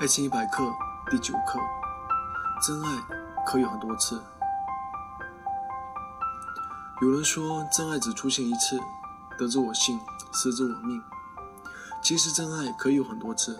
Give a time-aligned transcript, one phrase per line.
[0.00, 0.64] 爱情一百课
[1.08, 1.60] 第九课：
[2.60, 3.00] 真爱
[3.46, 4.20] 可以有很多次。
[7.00, 8.76] 有人说，真爱只出现一次，
[9.38, 10.00] 得之我幸，
[10.32, 11.00] 失之我命。
[12.02, 13.56] 其实，真爱可以有很多次。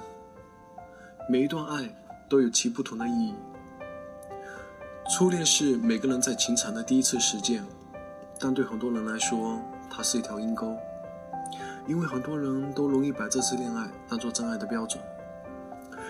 [1.30, 1.88] 每一段爱
[2.28, 3.34] 都有其不同的意义。
[5.14, 7.64] 初恋是每个人在情场的第一次实践，
[8.40, 10.76] 但对很多人来说，它是一条阴沟，
[11.86, 15.00] 因为很多人都容易把这次恋爱当做真爱的标准。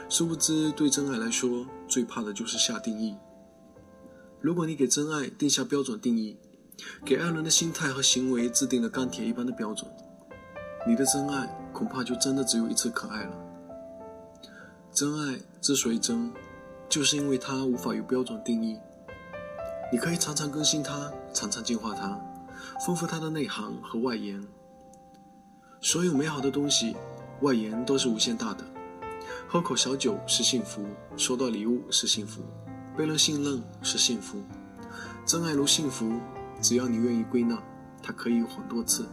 [0.09, 3.17] 殊不知，对真爱来说，最怕的就是下定义。
[4.41, 6.39] 如果你给真爱定下标准定义，
[7.05, 9.91] 给爱人的心态和行为制定了钢铁一般的标准，
[10.87, 13.37] 你的真爱恐怕就真的只有一次可爱了。
[14.93, 16.33] 真爱之所以真，
[16.89, 18.79] 就是因为它无法有标准定义。
[19.91, 22.21] 你可以常常更新它，常常进化它，
[22.85, 24.41] 丰富它的内涵和外延。
[25.81, 26.95] 所有美好的东西，
[27.41, 28.65] 外延都是无限大的。
[29.49, 30.85] 喝口小酒是幸福，
[31.17, 32.43] 收到礼物是幸福，
[32.97, 34.43] 被人信任是幸福。
[35.25, 36.13] 真爱如幸福，
[36.61, 37.57] 只要你愿意归纳，
[38.03, 39.07] 它可以有很多次。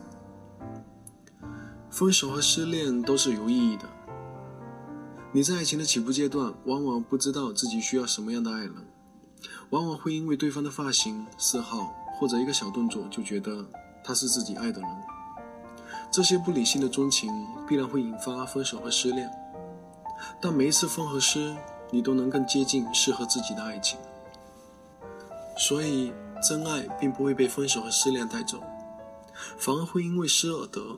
[1.89, 3.83] 分手和失恋都是有意义的。
[5.31, 8.73] 你在爱情的起步阶段，往往不知道自己需要什么样的爱人，
[9.69, 13.65] 往往会因为对方的发型、嗜好或者一个小动作，就觉得
[14.03, 14.89] 他是自己爱的人。
[16.11, 17.29] 这些不理性的钟情，
[17.67, 19.29] 必然会引发分手和失恋。
[20.39, 21.55] 但每一次分和失，
[21.89, 23.99] 你都能更接近适合自己的爱情。
[25.57, 26.11] 所以，
[26.47, 28.61] 真爱并不会被分手和失恋带走，
[29.57, 30.97] 反而会因为失而得。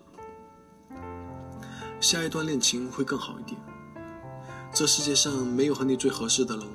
[1.99, 3.59] 下一段恋情会更好一点。
[4.73, 6.67] 这世界上没有和你最合适的人，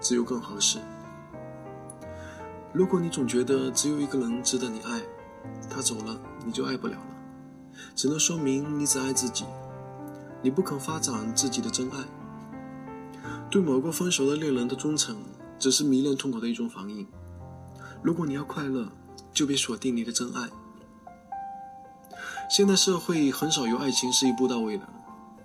[0.00, 0.78] 只有更合适。
[2.72, 5.00] 如果你总觉得只有一个人值得你爱，
[5.70, 7.06] 他走了你就爱不了了，
[7.94, 9.44] 只能说明你只爱自己。
[10.44, 11.96] 你不肯发展自己的真爱，
[13.50, 15.16] 对某个分手的恋人的忠诚，
[15.58, 17.06] 只是迷恋痛苦的一种反应。
[18.02, 18.86] 如果你要快乐，
[19.32, 20.46] 就别锁定你的真爱。
[22.50, 24.86] 现代社会很少有爱情是一步到位的，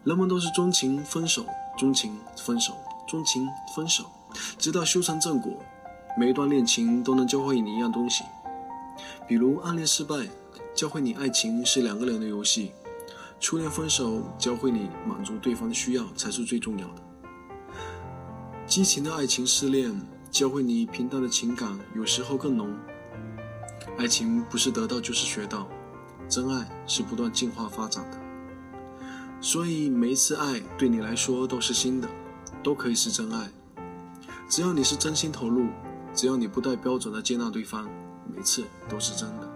[0.03, 1.45] 人们都是钟情分手，
[1.77, 2.73] 钟情分手，
[3.07, 4.03] 钟情分手，
[4.57, 5.53] 直到修成正果。
[6.17, 8.25] 每一段恋情都能教会你一样东西，
[9.25, 10.27] 比如暗恋失败，
[10.75, 12.73] 教会你爱情是两个人的游戏。
[13.39, 17.01] 初恋分手教会你满足对方的需要才是最重要的。
[18.67, 22.75] 激情的爱情失恋教会你平淡的情感有时候更浓。
[23.97, 25.67] 爱情不是得到就是学到，
[26.27, 28.17] 真爱是不断进化发展的。
[29.41, 32.07] 所以每一次爱对你来说都是新的，
[32.61, 33.49] 都可以是真爱。
[34.49, 35.67] 只要你是真心投入，
[36.13, 37.89] 只要你不带标准的接纳对方，
[38.27, 39.48] 每次都是真的。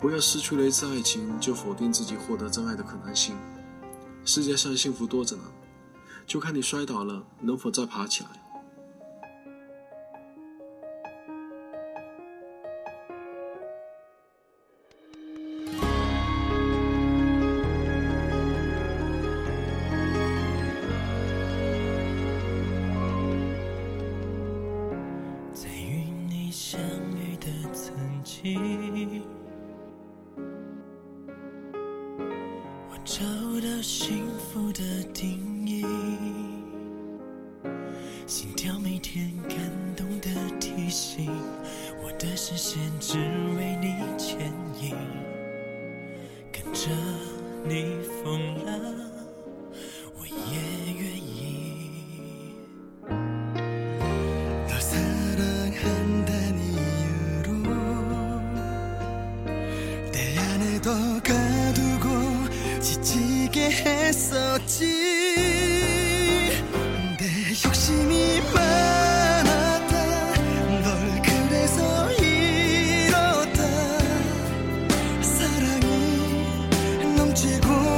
[0.00, 3.36] 不要失去了一次爱情，就否定自己获得真爱的可能性。
[4.24, 5.42] 世界上幸福多着呢，
[6.26, 8.30] 就看你摔倒了能否再爬起来。
[25.52, 26.80] 在与你相
[27.16, 27.94] 遇的曾
[28.24, 29.39] 经。
[33.10, 33.24] 找
[33.60, 35.84] 到幸福的定义，
[38.24, 39.58] 心跳每天感
[39.96, 40.28] 动的
[40.60, 41.28] 提醒，
[42.04, 43.18] 我的视线只
[43.58, 44.94] 为你牵引，
[46.52, 46.88] 跟着
[47.64, 47.99] 你
[62.80, 64.86] 지치게 했었지.
[67.18, 67.26] 내
[67.66, 70.34] 욕심이 많았다.
[70.82, 73.62] 널 그래서 이렇다.
[75.22, 76.68] 사랑이
[77.16, 77.89] 넘치고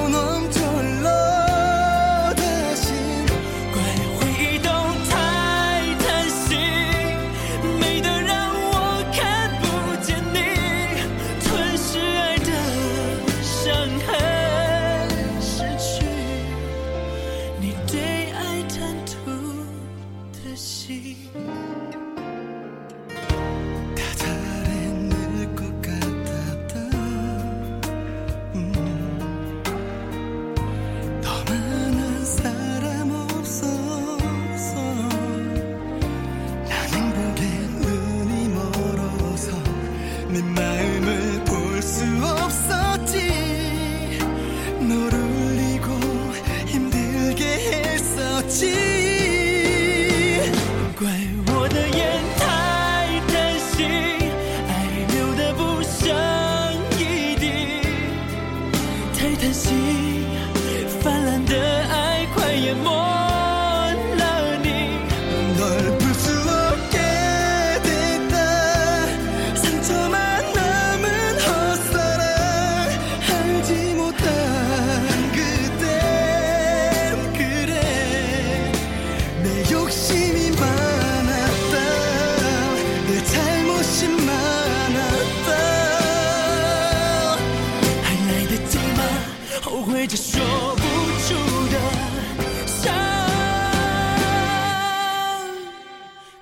[90.03, 90.41] 对着说
[90.75, 90.83] 不
[91.23, 91.35] 出
[91.69, 91.79] 的
[92.67, 92.93] 伤，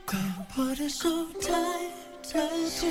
[0.06, 0.18] 怪
[0.56, 1.10] 我的手
[1.42, 1.52] 太
[2.32, 2.40] 贪
[2.70, 2.90] 心。